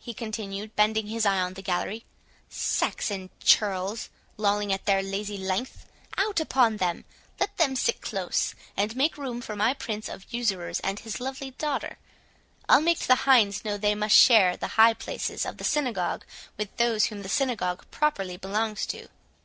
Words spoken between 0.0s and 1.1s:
he continued, bending